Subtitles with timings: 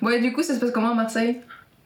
[0.00, 1.40] Ouais, du coup, ça se passe comment à Marseille?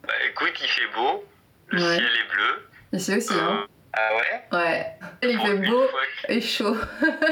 [0.06, 1.24] Bah écoute, il fait beau,
[1.68, 2.68] le ciel est bleu.
[2.92, 3.66] Ici aussi, hein.
[3.92, 4.58] Ah ouais?
[4.58, 4.86] Ouais.
[5.22, 5.82] Il fait beau
[6.28, 6.76] et chaud.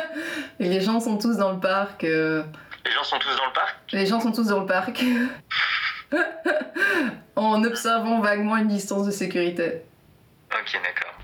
[0.60, 2.04] et les gens sont tous dans le parc.
[2.04, 2.42] Euh.
[2.84, 3.76] Les gens sont tous dans le parc?
[3.92, 5.04] Les gens sont tous dans le parc.
[7.36, 9.82] en observant vaguement une distance de sécurité.
[10.50, 11.14] Ok, d'accord.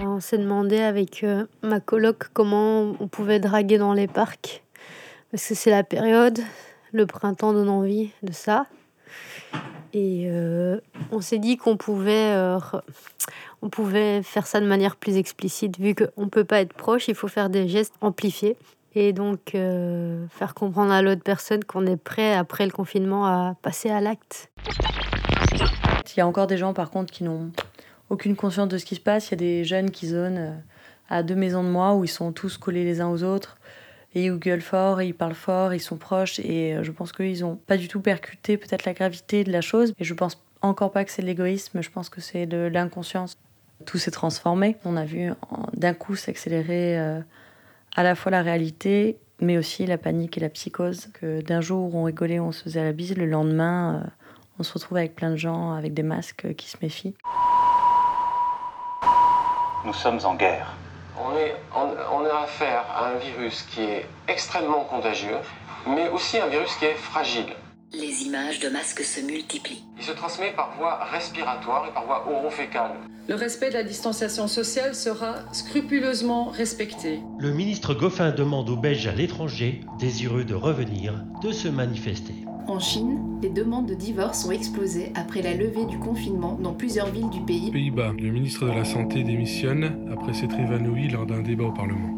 [0.00, 4.62] On s'est demandé avec euh, ma coloc comment on pouvait draguer dans les parcs.
[5.30, 6.40] Parce que c'est la période,
[6.92, 8.66] le printemps donne envie de ça.
[9.94, 12.58] Et euh, on s'est dit qu'on pouvait, euh,
[13.60, 15.78] on pouvait faire ça de manière plus explicite.
[15.78, 18.56] Vu qu'on ne peut pas être proche, il faut faire des gestes amplifiés.
[18.94, 23.56] Et donc euh, faire comprendre à l'autre personne qu'on est prêt, après le confinement, à
[23.62, 24.50] passer à l'acte.
[26.14, 27.50] Il y a encore des gens, par contre, qui n'ont
[28.10, 29.28] aucune conscience de ce qui se passe.
[29.28, 30.56] Il y a des jeunes qui zonent
[31.08, 33.56] à deux maisons de moi où ils sont tous collés les uns aux autres
[34.14, 37.40] et ils gueulent fort, ils parlent fort, ils sont proches et euh, je pense qu'ils
[37.40, 40.92] n'ont pas du tout percuté peut-être la gravité de la chose et je pense encore
[40.92, 43.36] pas que c'est de l'égoïsme, je pense que c'est de l'inconscience.
[43.84, 45.32] Tout s'est transformé, on a vu
[45.74, 47.20] d'un coup s'accélérer euh,
[47.96, 51.94] à la fois la réalité mais aussi la panique et la psychose, que d'un jour
[51.94, 54.08] on rigolait, on se faisait la bise, le lendemain euh,
[54.58, 57.14] on se retrouve avec plein de gens avec des masques qui se méfient.
[59.84, 60.72] Nous sommes en guerre.
[61.18, 65.36] On, est, on, a affaire à un virus qui est extrêmement contagieux,
[65.86, 67.52] mais aussi un virus qui est fragile.
[67.92, 69.84] Les images de masques se multiplient.
[69.98, 72.92] Il se transmet par voie respiratoire et par voie orophécale.
[73.28, 77.20] Le respect de la distanciation sociale sera scrupuleusement respecté.
[77.38, 82.34] Le ministre Goffin demande aux Belges à l'étranger, désireux de revenir, de se manifester.
[82.68, 87.08] En Chine, les demandes de divorce ont explosé après la levée du confinement dans plusieurs
[87.08, 87.70] villes du pays.
[87.70, 92.08] Pays-Bas, le ministre de la Santé démissionne après s'être évanoui lors d'un débat au Parlement.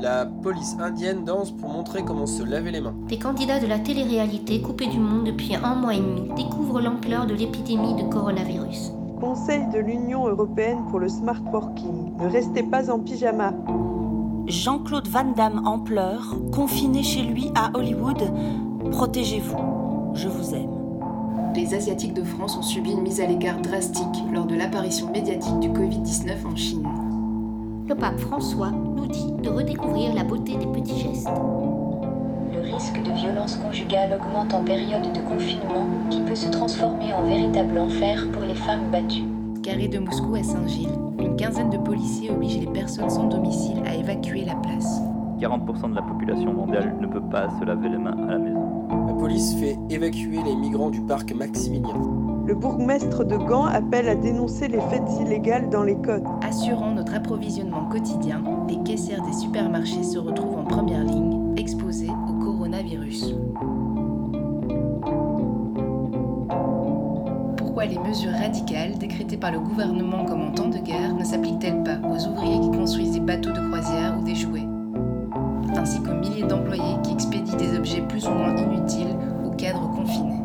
[0.00, 2.94] La police indienne danse pour montrer comment se laver les mains.
[3.06, 7.26] Des candidats de la télé-réalité coupés du monde depuis un mois et demi découvrent l'ampleur
[7.26, 8.92] de l'épidémie de coronavirus.
[9.20, 12.16] Conseil de l'Union européenne pour le smart working.
[12.18, 13.54] Ne restez pas en pyjama.
[14.48, 18.20] Jean-Claude Van Damme en pleurs, confiné chez lui à Hollywood.
[18.90, 19.81] Protégez-vous.
[20.14, 20.70] Je vous aime.
[21.54, 25.58] Les Asiatiques de France ont subi une mise à l'écart drastique lors de l'apparition médiatique
[25.60, 26.88] du Covid-19 en Chine.
[27.88, 31.28] Le pape François nous dit de redécouvrir la beauté des petits gestes.
[32.52, 37.24] Le risque de violence conjugale augmente en période de confinement qui peut se transformer en
[37.24, 39.24] véritable enfer pour les femmes battues.
[39.62, 43.94] Carré de Moscou à Saint-Gilles, une quinzaine de policiers obligent les personnes sans domicile à
[43.94, 45.00] évacuer la place.
[45.40, 48.51] 40% de la population mondiale ne peut pas se laver les mains à la maison.
[49.22, 51.94] La police fait évacuer les migrants du parc Maximilien.
[52.44, 56.26] Le bourgmestre de Gand appelle à dénoncer les fêtes illégales dans les côtes.
[56.42, 62.32] Assurant notre approvisionnement quotidien, les caissières des supermarchés se retrouvent en première ligne, exposées au
[62.44, 63.36] coronavirus.
[67.56, 71.84] Pourquoi les mesures radicales décrétées par le gouvernement comme en temps de guerre ne s'appliquent-elles
[71.84, 74.71] pas aux ouvriers qui construisent des bateaux de croisière ou des jouets?
[75.76, 80.41] Ainsi qu'aux milliers d'employés qui expédient des objets plus ou moins inutiles aux cadres confinés.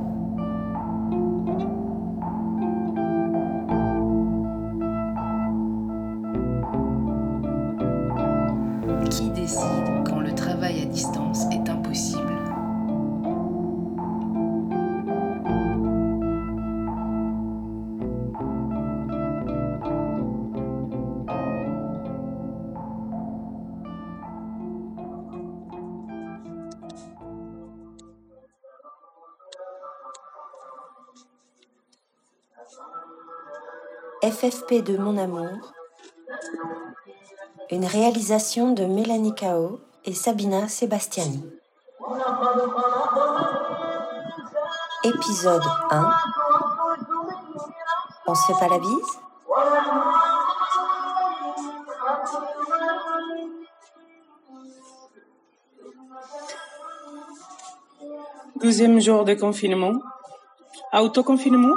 [34.31, 35.71] FFP de mon amour,
[37.71, 41.45] une réalisation de Mélanie Cao et Sabina Sebastiani.
[45.05, 46.11] Épisode 1
[48.27, 48.89] On se fait pas la bise?
[58.61, 59.93] Deuxième jour de confinement.
[60.91, 61.75] Autoconfinement?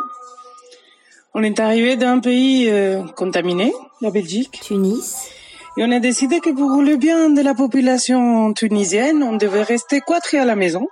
[1.34, 4.60] On est arrivé d'un pays euh, contaminé, la Belgique.
[4.62, 5.30] Tunis.
[5.76, 10.00] Et on a décidé que pour le bien de la population tunisienne, on devait rester
[10.00, 10.88] quatre à la maison.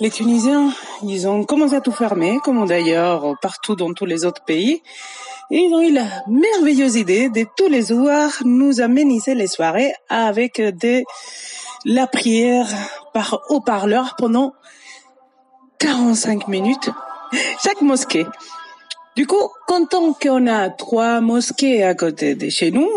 [0.00, 4.44] Les Tunisiens, ils ont commencé à tout fermer, comme d'ailleurs partout dans tous les autres
[4.44, 4.80] pays.
[5.50, 9.92] Et ils ont eu la merveilleuse idée de tous les soirs nous améniser les soirées
[10.08, 11.02] avec de
[11.84, 12.68] la prière
[13.12, 14.52] par haut-parleur pendant
[15.78, 16.90] 45 minutes
[17.62, 18.26] chaque mosquée.
[19.18, 19.88] Du coup, quand
[20.22, 22.88] qu'on a trois mosquées à côté de chez nous,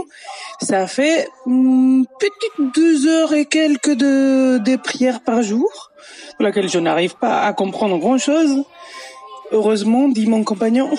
[0.62, 5.90] ça fait une hmm, petite deux heures et quelques de, de prières par jour.
[6.36, 8.64] pour laquelle je n'arrive pas à comprendre grand-chose.
[9.52, 10.92] Heureusement, dit mon compagnon,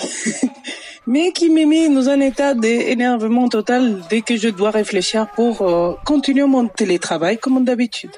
[1.07, 5.61] mais qui me met dans un état d'énervement total dès que je dois réfléchir pour
[5.61, 8.11] euh, continuer mon télétravail comme d'habitude.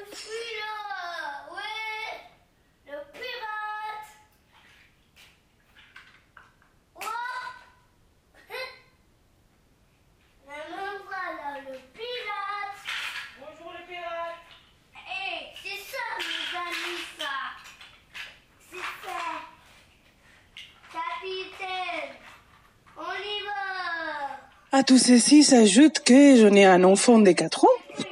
[24.76, 28.04] À tout ceci s'ajoute que j'en ai un enfant de 4 ans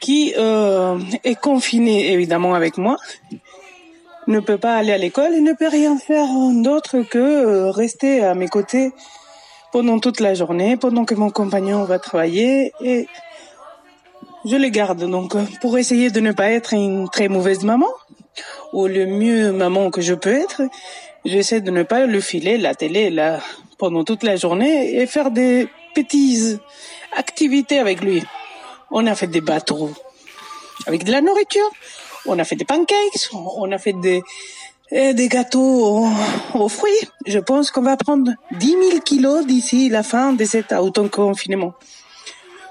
[0.00, 2.96] qui euh, est confiné évidemment avec moi,
[4.26, 6.26] ne peut pas aller à l'école et ne peut rien faire
[6.64, 8.90] d'autre que euh, rester à mes côtés
[9.70, 13.06] pendant toute la journée, pendant que mon compagnon va travailler et
[14.44, 17.92] je les garde donc pour essayer de ne pas être une très mauvaise maman
[18.72, 20.62] ou le mieux maman que je peux être,
[21.24, 23.38] j'essaie de ne pas le filer la télé là
[23.80, 26.60] pendant toute la journée et faire des petites
[27.16, 28.22] activités avec lui.
[28.90, 29.90] On a fait des bateaux
[30.86, 31.70] avec de la nourriture,
[32.26, 34.22] on a fait des pancakes, on a fait des,
[34.90, 36.06] eh, des gâteaux
[36.54, 37.02] aux, fruits.
[37.26, 41.72] Je pense qu'on va prendre 10 000 kilos d'ici la fin de cet auto-confinement.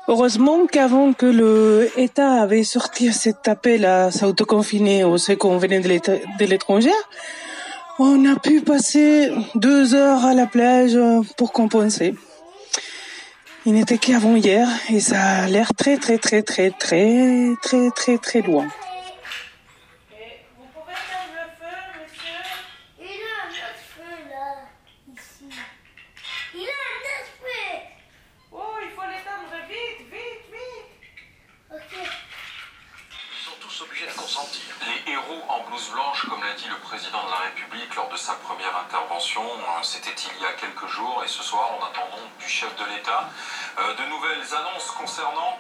[0.07, 5.81] Heureusement qu'avant que le État avait sorti cet appel à s'autoconfiner ou ceux qu'on venait
[5.81, 6.97] de l'étranger,
[7.99, 10.97] on a pu passer deux heures à la plage
[11.37, 12.15] pour compenser.
[13.65, 18.17] Il n'était qu'avant hier et ça a l'air très très très très très très très
[18.17, 18.67] très loin.
[39.81, 43.29] C'était il y a quelques jours et ce soir, en attendant du chef de l'État
[43.79, 45.57] euh, de nouvelles annonces concernant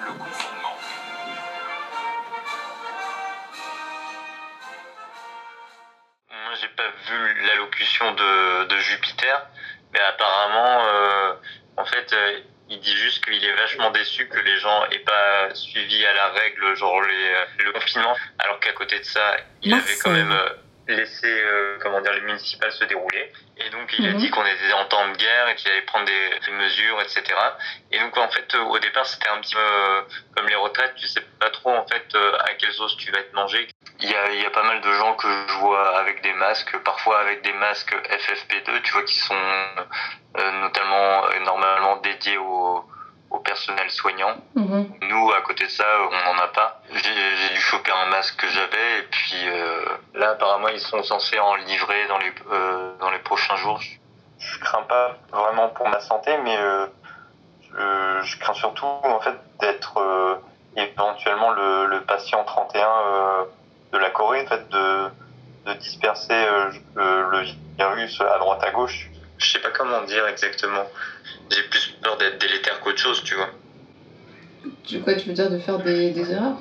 [0.00, 0.76] le confinement.
[6.30, 9.46] Moi, j'ai pas vu l'allocution de, Jupiter,
[9.92, 11.34] mais apparemment, euh,
[11.76, 15.54] en fait, euh, il dit juste qu'il est vachement déçu que les gens aient pas
[15.54, 20.10] suivi à la règle, genre le confinement, alors qu'à côté de ça, il avait quand
[20.10, 20.36] même
[20.90, 24.18] laisser euh, comment dire les municipales se dérouler et donc il a mhm.
[24.18, 27.22] dit qu'on était en temps de guerre et qu'il allait prendre des, mesures etc
[27.92, 30.02] et donc en fait au départ c'était un petit peu euh,
[30.36, 33.18] comme les retraites tu sais pas trop en fait euh, à quelle sauce tu vas
[33.18, 33.68] être mangé
[34.00, 36.32] il y a, il y a pas mal de gens que je vois avec des
[36.34, 39.36] masques parfois avec des masques FFP2 tu vois qui sont
[40.62, 42.84] notamment normalement dédiés aux
[43.30, 44.34] au personnel soignant.
[44.54, 44.92] Mhm.
[45.02, 46.82] Nous, à côté de ça, on n'en a pas.
[46.92, 49.69] J'ai dû choper un masque que j'avais et puis euh,
[50.20, 53.80] là, apparemment, ils sont censés en livrer dans les, euh, dans les prochains jours.
[54.38, 56.86] Je crains pas vraiment pour ma santé, mais euh,
[57.62, 60.36] je, je, crains surtout en fait d'être euh,
[60.76, 63.44] éventuellement le, le, patient 31 euh,
[63.92, 65.08] de la Corée, en fait, de,
[65.66, 66.46] de disperser
[66.94, 67.42] le
[67.76, 69.10] virus à droite à gauche.
[69.38, 70.86] Je sais pas comment dire exactement
[71.50, 73.50] j'ai plus peur d'être délétère qu'autre chose, tu vois.
[74.86, 76.58] Du quoi tu veux dire de faire des, des, erreurs?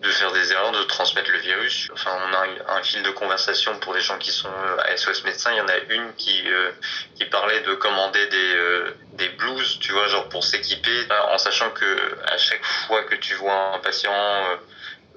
[0.00, 1.90] De faire des erreurs, de transmettre le virus.
[1.92, 5.52] Enfin, on a un, fil de conversation pour les gens qui sont à SOS médecins.
[5.52, 6.70] Il y en a une qui, euh,
[7.16, 11.70] qui parlait de commander des, euh, des blouses, tu vois, genre pour s'équiper, en sachant
[11.70, 14.14] que à chaque fois que tu vois un patient,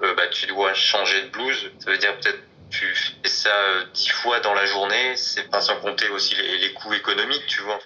[0.02, 1.72] euh, bah, tu dois changer de blouse.
[1.80, 3.52] Ça veut dire peut-être tu fais ça
[3.94, 7.62] dix fois dans la journée, c'est pas sans compter aussi les, les coûts économiques, tu
[7.62, 7.80] vois.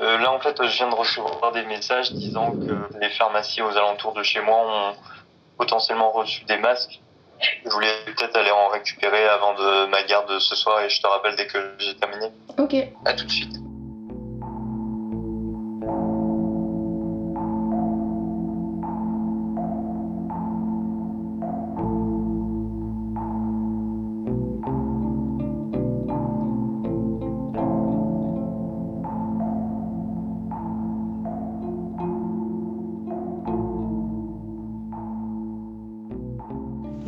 [0.00, 3.76] Euh, là, en fait, je viens de recevoir des messages disant que les pharmacies aux
[3.76, 4.96] alentours de chez moi ont
[5.58, 7.00] potentiellement reçu des masques.
[7.64, 11.06] Je voulais peut-être aller en récupérer avant de ma garde ce soir et je te
[11.06, 12.32] rappelle dès que j'ai terminé.
[12.56, 12.74] Ok.
[13.04, 13.58] À tout de suite.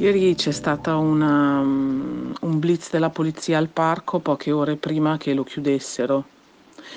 [0.00, 5.44] Ieri c'è stato um, un blitz della polizia al parco poche ore prima che lo
[5.44, 6.24] chiudessero.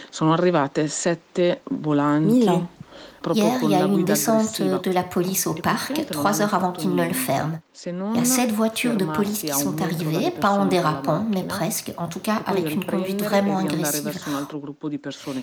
[0.10, 2.66] Sono arrivate sette volanti
[3.34, 6.72] Hier, il y a eu une descente de la police au parc, trois heures avant
[6.72, 7.60] qu'ils ne le ferment.
[7.86, 11.94] Il y a sept voitures de police qui sont arrivées, pas en dérapant, mais presque,
[11.98, 14.12] en tout cas avec une conduite vraiment agressive.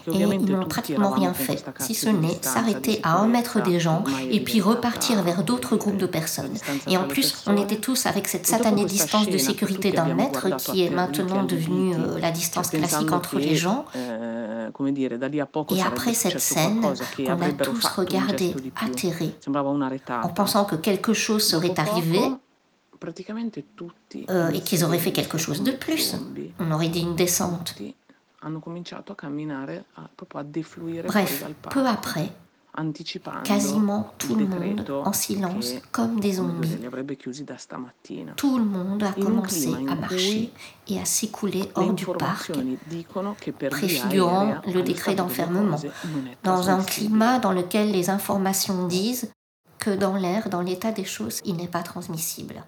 [0.08, 4.04] Et ils n'ont pratiquement rien fait, si ce n'est s'arrêter à un mètre des gens
[4.30, 6.54] et puis repartir vers d'autres groupes de personnes.
[6.88, 10.84] Et en plus, on était tous avec cette satanée distance de sécurité d'un mètre qui
[10.84, 13.84] est maintenant devenue euh, la distance classique entre les gens.
[15.70, 21.78] Et après cette scène, on a tous regardé atterrés, en pensant que quelque chose serait
[21.78, 22.20] arrivé
[24.28, 26.16] euh, et qu'ils auraient fait quelque chose de plus.
[26.58, 27.74] On aurait dit une descente.
[31.06, 32.32] Bref, peu après,
[33.44, 36.76] quasiment tout le monde en silence comme des zombies.
[38.36, 40.52] Tout le monde a commencé à marcher
[40.88, 42.52] et à s'écouler hors du parc,
[43.70, 45.80] préfigurant le décret d'enfermement,
[46.42, 49.32] dans un climat dans lequel les informations disent
[49.78, 52.62] que dans l'air, dans l'état des choses, il n'est pas transmissible.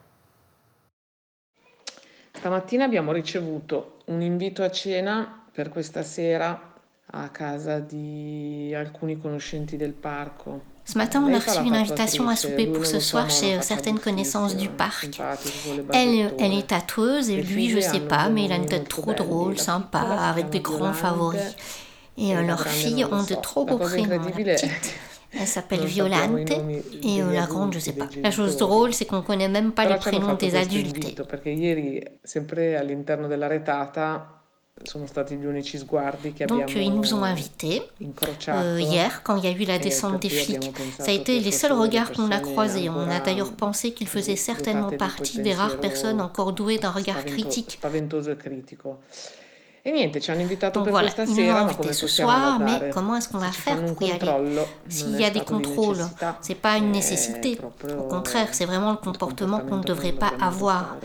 [2.34, 6.71] Stamattina abbiamo ricevuto un invito a cena per questa sera
[7.10, 10.70] a casa di alcuni conoscenti del parco.
[10.84, 14.56] Ce matin, on a reçu une invitation à souper pour ce soir chez certaines connaissances
[14.56, 15.20] du parc.
[15.92, 19.12] Elle, elle est tatoueuse et lui, je sais pas, mais il a une tête trop
[19.12, 21.56] drôle, sympa, avec des grands favoris.
[22.18, 24.08] Et leurs filles ont de trop beaux prénoms.
[24.08, 24.96] La petite,
[25.38, 28.08] elle s'appelle Violante et euh, la grande, je sais pas.
[28.22, 31.16] La chose drôle, c'est qu'on connaît même pas les prénoms des adultes.
[36.48, 37.82] Donc ils nous ont invités
[38.48, 40.72] euh, hier quand il y a eu la descente des flics.
[40.98, 42.88] Ça a été les seuls regards qu'on a croisés.
[42.88, 47.24] On a d'ailleurs pensé qu'il faisait certainement partie des rares personnes encore douées d'un regard
[47.24, 47.78] critique.
[49.84, 54.02] Donc voilà, ils nous ont invités ce soir, mais comment est-ce qu'on va faire pour
[54.02, 54.60] y aller?
[54.88, 56.04] S'il y a des contrôles,
[56.40, 57.58] c'est pas une nécessité.
[57.98, 60.96] Au contraire, c'est vraiment le comportement qu'on ne devrait pas avoir.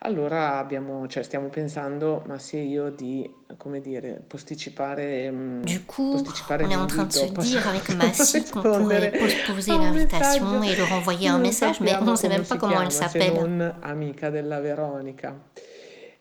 [0.00, 5.32] Allora abbiamo, cioè stiamo pensando, Massi di, come dire, posticipare.
[5.64, 10.62] Du coup, on est en train de se dire avec Massi qu'on pourrait postposer l'invitation
[10.62, 13.32] et leur envoyer un message, mais on ne sait même pas comment elle s'appelle.
[13.82, 15.34] Amica della Veronica.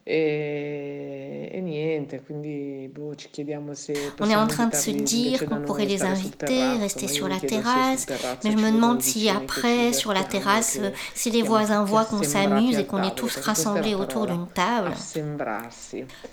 [0.07, 5.45] E, e niente, quindi boh, ci chiediamo se On est en train de se dire
[5.47, 8.05] qu'on pourrait les inviter, rester sur la terrasse,
[8.43, 10.79] mais je me demande si après, sur la terrasse,
[11.15, 14.91] si les voisins voient qu'on s'amuse et qu'on est tous rassemblés autour d'une table.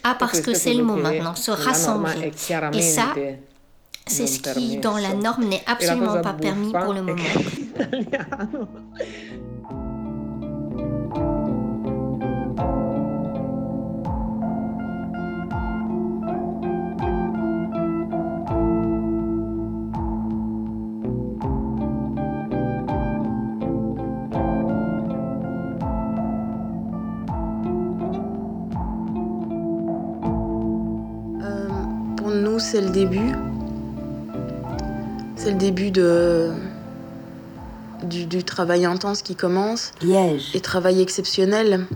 [0.05, 2.31] Ah, parce que c'est le mot maintenant, se rassembler.
[2.75, 3.15] Et ça,
[4.07, 7.23] c'est ce qui, dans la norme, n'est absolument pas permis pour le moment.
[32.73, 33.33] c'est le début.
[35.37, 36.53] C'est le début de,
[38.03, 39.93] du, travail intense qui commence.
[40.01, 40.53] Liège.
[40.55, 41.87] Et travail exceptionnel.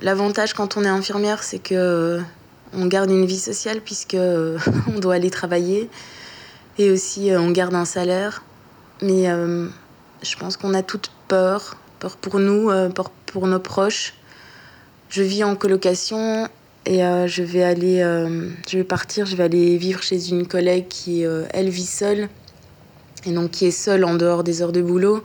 [0.00, 2.22] L'avantage quand on est infirmière, c'est que
[2.72, 4.16] on garde une vie sociale puisque
[4.96, 5.90] on doit aller travailler
[6.78, 8.44] et aussi euh, on garde un salaire.
[9.02, 9.68] Mais euh,
[10.22, 14.14] je pense qu'on a toute peur, peur pour nous, euh, peur pour nos proches.
[15.10, 16.48] Je vis en colocation
[16.84, 20.46] et euh, je vais aller, euh, je vais partir, je vais aller vivre chez une
[20.46, 22.28] collègue qui, euh, elle, vit seule.
[23.24, 25.22] Et donc qui est seule en dehors des heures de boulot.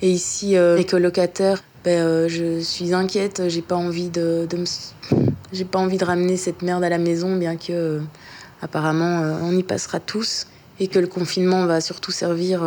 [0.00, 3.48] Et ici, les colocataires, ben, je suis inquiète.
[3.48, 4.46] J'ai pas envie de,
[5.52, 8.00] j'ai pas envie de ramener cette merde à la maison, bien que
[8.62, 10.46] apparemment on y passera tous
[10.78, 12.62] et que le confinement va surtout servir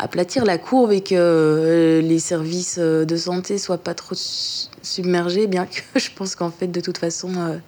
[0.00, 5.46] aplatir la courbe et que euh, les services euh, de santé soient pas trop submergés,
[5.46, 7.58] bien que je pense qu'en fait, de toute façon, euh,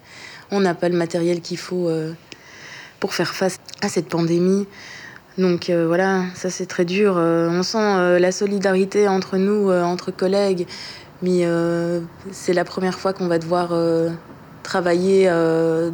[0.50, 1.90] on n'a pas le matériel qu'il faut
[3.00, 4.66] pour faire face à cette pandémie.
[5.38, 7.14] Donc voilà, ça c'est très dur.
[7.16, 10.66] on sent la solidarité entre nous, entre collègues,
[11.22, 11.46] mais
[12.32, 13.72] c'est la première fois qu'on va devoir
[14.62, 15.24] travailler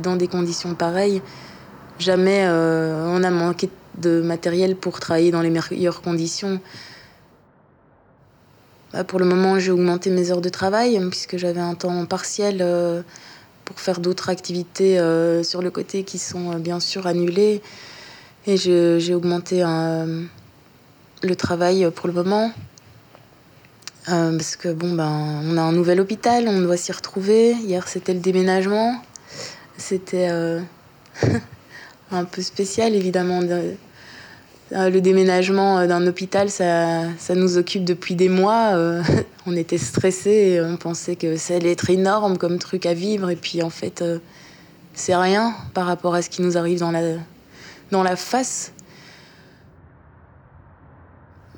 [0.03, 1.23] dans des conditions pareilles.
[2.01, 6.61] Jamais on a manqué de de matériel pour travailler dans les meilleures conditions.
[8.93, 12.59] Bah, pour le moment, j'ai augmenté mes heures de travail puisque j'avais un temps partiel
[12.61, 13.03] euh,
[13.67, 17.61] pour faire d'autres activités euh, sur le côté qui sont euh, bien sûr annulées.
[18.47, 22.51] Et j'ai augmenté le travail pour le moment.
[24.07, 27.53] parce que bon, ben, on a un nouvel hôpital, on doit s'y retrouver.
[27.53, 29.03] Hier, c'était le déménagement.
[29.77, 30.29] C'était
[32.11, 33.43] un peu spécial, évidemment,
[34.71, 38.75] le déménagement d'un hôpital, ça, nous occupe depuis des mois.
[39.47, 43.37] on était stressés, on pensait que ça allait être énorme comme truc à vivre, et
[43.37, 44.05] puis en fait,
[44.99, 46.91] c'est rien par rapport à ce qui nous arrive dans
[48.03, 48.73] la, face.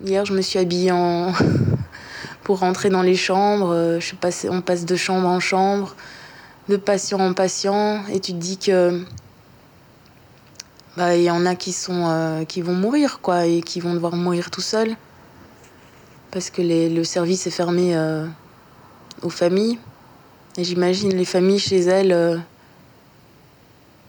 [0.05, 0.93] Hier, je me suis habillée
[2.45, 3.99] pour rentrer dans les chambres.
[4.49, 5.97] On passe de chambre en chambre,
[6.69, 9.03] de patient en patient, et tu te dis que
[10.97, 13.95] bah, il y en a qui sont euh, qui vont mourir quoi et qui vont
[13.95, 14.97] devoir mourir tout seuls
[16.33, 16.89] parce que les...
[16.89, 18.27] le service est fermé euh,
[19.23, 19.79] aux familles.
[20.57, 22.13] Et j'imagine les familles chez elles.
[22.13, 22.39] Euh,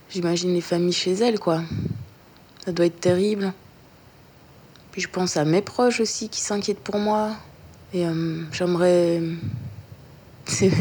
[0.10, 1.62] j'imagine les familles chez elles quoi.
[2.66, 3.54] Ça doit être terrible.
[4.92, 7.32] Puis je pense à mes proches aussi qui s'inquiètent pour moi.
[7.94, 8.06] Et
[8.52, 9.22] j'aimerais.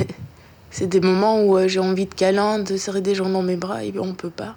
[0.71, 3.83] C'est des moments où j'ai envie de câlin, de serrer des gens dans mes bras,
[3.85, 4.55] et on peut pas.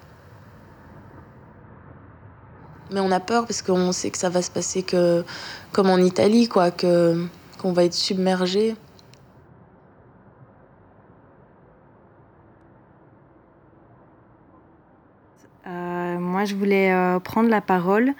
[2.90, 5.24] Mais on a peur parce qu'on sait que ça va se passer que
[5.72, 7.26] comme en Italie, quoi, que
[7.58, 8.76] qu'on va être submergé.
[15.66, 18.12] Euh, moi, je voulais euh, prendre la parole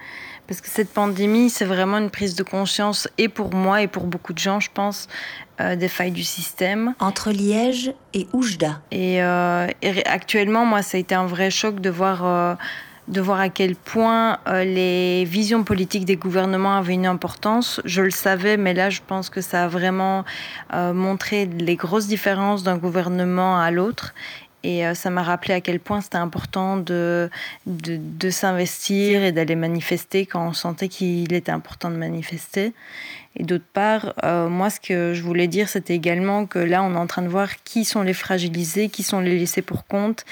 [0.47, 4.05] parce que cette pandémie, c'est vraiment une prise de conscience et pour moi et pour
[4.05, 5.09] beaucoup de gens, je pense,
[5.61, 6.95] euh, des failles du système.
[7.01, 8.81] Entre Liège et Oujda.
[8.91, 12.57] Et, et, actuellement, moi, ça a été un vrai choc de voir
[13.09, 17.81] de voir à quel point les visions politiques des gouvernements avaient une importance.
[17.85, 20.25] Je le savais, mais là, je pense que ça a vraiment
[20.73, 24.15] montré les grosses différences d'un gouvernement à l'autre.
[24.65, 27.31] Et euh, ça m'a rappelé à quel point c'était important de,
[27.67, 32.73] de s'investir et d'aller manifester quand on sentait qu'il était important de manifester.
[33.37, 36.95] Et d'autre part, euh, moi, ce que je voulais dire, c'était également que là, on
[36.95, 40.25] est en train de voir qui sont les fragilisés, qui sont les laissés pour compte.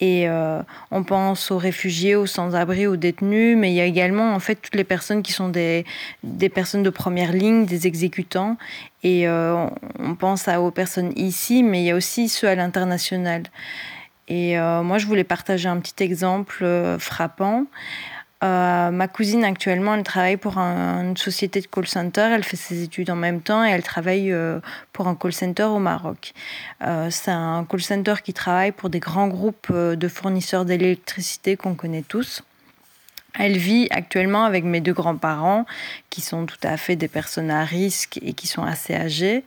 [0.00, 4.34] Et euh, on pense aux réfugiés, aux sans-abri, aux détenus, mais il y a également,
[4.34, 5.84] en fait, toutes les personnes qui sont des,
[6.22, 8.56] des personnes de première ligne, des exécutants.
[9.02, 9.66] Et euh,
[9.98, 13.42] on pense aux personnes ici, mais il y a aussi ceux à l'international.
[14.28, 16.66] Et moi, je voulais partager un petit exemple
[16.98, 17.66] frappant.
[18.44, 22.28] Euh, ma cousine actuellement, elle travaille pour un, une société de call center.
[22.32, 24.60] Elle fait ses études en même temps et elle travaille euh,
[24.92, 26.32] pour un call center au Maroc.
[26.82, 31.74] Euh, c'est un call center qui travaille pour des grands groupes de fournisseurs d'électricité qu'on
[31.74, 32.42] connaît tous.
[33.38, 35.66] Elle vit actuellement avec mes deux grands-parents
[36.08, 39.44] qui sont tout à fait des personnes à risque et qui sont assez âgés.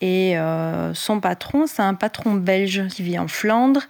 [0.00, 3.82] Et euh, son patron, c'est un patron belge qui vit en Flandre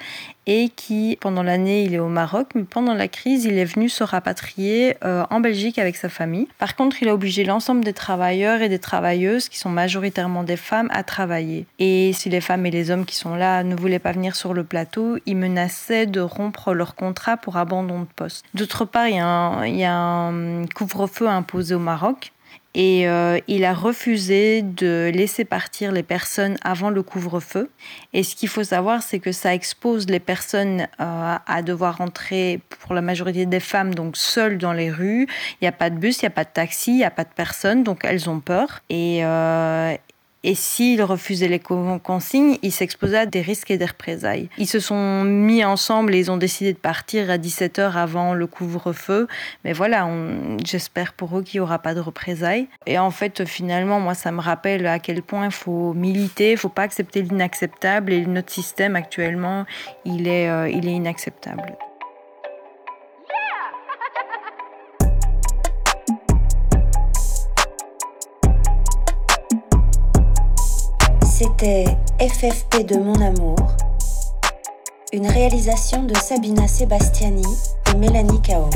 [0.46, 3.90] et qui, pendant l'année, il est au Maroc, mais pendant la crise, il est venu
[3.90, 6.48] se rapatrier euh, en Belgique avec sa famille.
[6.58, 10.56] Par contre, il a obligé l'ensemble des travailleurs et des travailleuses, qui sont majoritairement des
[10.56, 11.66] femmes, à travailler.
[11.78, 14.54] Et si les femmes et les hommes qui sont là ne voulaient pas venir sur
[14.54, 18.46] le plateau, il menaçait de rompre leur contrat pour abandon de poste.
[18.54, 22.32] D'autre part, il y a un, un couvre-feu imposé au Maroc
[22.74, 27.70] et euh, il a refusé de laisser partir les personnes avant le couvre-feu.
[28.12, 32.60] Et ce qu'il faut savoir, c'est que ça expose les personnes euh, à devoir entrer,
[32.80, 35.26] pour la majorité des femmes, donc seules dans les rues.
[35.60, 37.10] Il n'y a pas de bus, il n'y a pas de taxi, il n'y a
[37.10, 38.80] pas de personne, donc elles ont peur.
[38.90, 39.96] Et, euh,
[40.44, 44.48] et s'ils refusaient les consignes, ils s'exposaient à des risques et des représailles.
[44.58, 48.46] Ils se sont mis ensemble et ils ont décidé de partir à 17h avant le
[48.46, 49.26] couvre-feu.
[49.64, 50.08] Mais voilà,
[50.64, 52.68] j'espère pour eux qu'il n'y aura pas de représailles.
[52.86, 56.54] Et en fait, finalement, moi, ça me rappelle à quel point il faut militer, il
[56.54, 58.12] ne faut pas accepter l'inacceptable.
[58.12, 59.66] Et notre système actuellement,
[60.04, 61.76] il est, euh, il est inacceptable.
[71.60, 71.86] C'était
[72.20, 73.56] FFP de mon amour,
[75.12, 77.42] une réalisation de Sabina Sebastiani
[77.90, 78.70] et Mélanie Cao.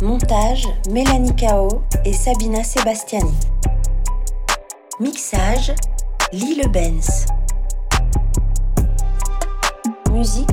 [0.00, 1.68] Montage Mélanie Cao
[2.06, 3.36] et Sabina Sebastiani.
[4.98, 5.74] Mixage
[6.32, 7.26] Lille Benz.
[10.10, 10.48] Musique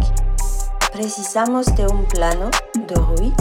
[0.92, 3.32] Precisamos de un plano de Rui.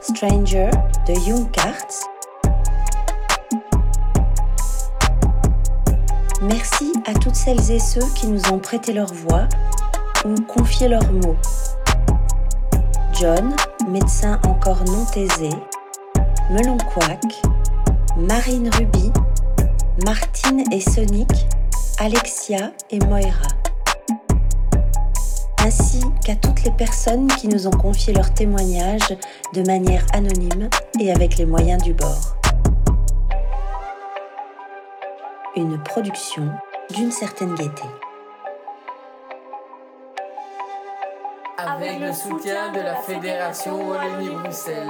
[0.00, 0.70] Stranger
[6.42, 9.48] Merci à toutes celles et ceux qui nous ont prêté leur voix
[10.24, 11.36] ou confié leurs mots.
[13.12, 13.54] John,
[13.88, 15.50] médecin encore non taisé,
[16.50, 17.42] Melon Quack,
[18.16, 19.10] Marine Ruby,
[20.04, 21.30] Martine et Sonic,
[21.98, 23.59] Alexia et Moira
[25.70, 29.16] ainsi qu'à toutes les personnes qui nous ont confié leurs témoignages
[29.54, 32.36] de manière anonyme et avec les moyens du bord.
[35.54, 36.50] Une production
[36.92, 37.84] d'une certaine gaieté.
[41.58, 44.88] avec le soutien de la Fédération Wallonie-Bruxelles.